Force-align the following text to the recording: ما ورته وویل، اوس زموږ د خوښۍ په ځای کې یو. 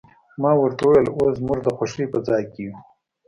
ما 0.41 0.51
ورته 0.61 0.81
وویل، 0.85 1.07
اوس 1.17 1.31
زموږ 1.39 1.59
د 1.63 1.67
خوښۍ 1.77 2.05
په 2.13 2.19
ځای 2.27 2.43
کې 2.51 2.61
یو. 2.67 2.75